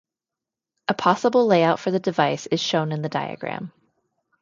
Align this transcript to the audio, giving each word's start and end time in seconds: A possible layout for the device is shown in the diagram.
A 0.87 0.95
possible 0.95 1.45
layout 1.45 1.79
for 1.79 1.91
the 1.91 1.99
device 1.99 2.47
is 2.47 2.59
shown 2.59 2.91
in 2.91 3.03
the 3.03 3.07
diagram. 3.09 3.71